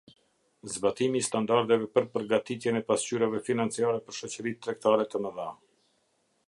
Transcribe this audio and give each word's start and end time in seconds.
Zbatimi 0.75 1.19
i 1.23 1.25
standardeve 1.27 1.89
për 1.97 2.07
përgatitjen 2.15 2.81
e 2.81 2.81
pasqyrave 2.89 3.43
financiare 3.51 4.01
për 4.07 4.19
shoqëritë 4.23 4.67
tregtare 4.69 5.09
të 5.13 5.25
mëdha. 5.27 5.49